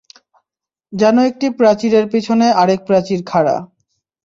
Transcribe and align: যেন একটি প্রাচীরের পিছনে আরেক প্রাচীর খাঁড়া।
যেন 0.93 1.15
একটি 1.29 1.47
প্রাচীরের 1.59 2.05
পিছনে 2.13 2.47
আরেক 2.61 2.79
প্রাচীর 2.85 3.19
খাঁড়া। 3.25 3.55